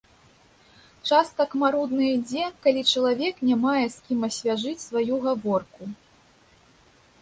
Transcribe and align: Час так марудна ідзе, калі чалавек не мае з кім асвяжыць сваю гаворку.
Час 1.09 1.27
так 1.41 1.53
марудна 1.65 2.03
ідзе, 2.15 2.47
калі 2.65 2.81
чалавек 2.95 3.35
не 3.51 3.55
мае 3.69 3.85
з 3.95 4.11
кім 4.11 4.19
асвяжыць 4.33 4.79
сваю 4.89 5.15
гаворку. 5.31 5.83